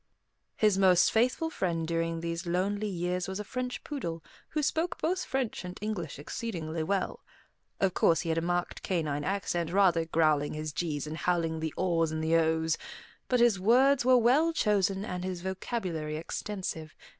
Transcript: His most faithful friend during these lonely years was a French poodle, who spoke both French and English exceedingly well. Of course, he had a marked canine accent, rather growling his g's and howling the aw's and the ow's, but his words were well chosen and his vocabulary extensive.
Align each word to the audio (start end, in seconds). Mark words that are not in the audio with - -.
His 0.55 0.79
most 0.79 1.11
faithful 1.11 1.51
friend 1.51 1.87
during 1.87 2.21
these 2.21 2.47
lonely 2.47 2.87
years 2.87 3.27
was 3.27 3.39
a 3.39 3.43
French 3.43 3.83
poodle, 3.83 4.23
who 4.49 4.63
spoke 4.63 4.97
both 4.97 5.23
French 5.25 5.63
and 5.63 5.77
English 5.79 6.17
exceedingly 6.17 6.81
well. 6.81 7.19
Of 7.79 7.93
course, 7.93 8.21
he 8.21 8.29
had 8.29 8.37
a 8.39 8.41
marked 8.41 8.81
canine 8.81 9.23
accent, 9.23 9.69
rather 9.71 10.05
growling 10.05 10.55
his 10.55 10.73
g's 10.73 11.05
and 11.05 11.17
howling 11.17 11.59
the 11.59 11.71
aw's 11.77 12.11
and 12.11 12.23
the 12.23 12.35
ow's, 12.35 12.79
but 13.27 13.39
his 13.39 13.59
words 13.59 14.03
were 14.03 14.17
well 14.17 14.51
chosen 14.53 15.05
and 15.05 15.23
his 15.23 15.41
vocabulary 15.43 16.17
extensive. 16.17 16.95